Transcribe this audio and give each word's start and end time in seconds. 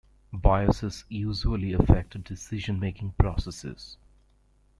Biases 0.33 1.05
usually 1.09 1.73
affect 1.73 2.23
decision-making 2.23 3.11
processes. 3.19 3.97